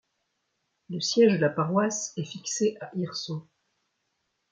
[0.89, 3.45] Le siège de la paroisse est fixé à Hirson.